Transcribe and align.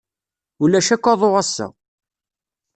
Ulac 0.63 0.87
akk 0.95 1.05
aḍu 1.13 1.29
ass-a. 1.41 1.67